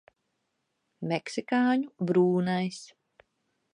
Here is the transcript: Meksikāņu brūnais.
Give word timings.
Meksikāņu 1.11 2.09
brūnais. 2.13 2.81